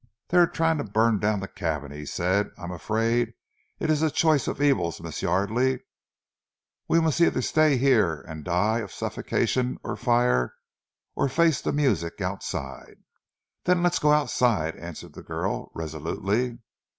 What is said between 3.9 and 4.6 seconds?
is a choice of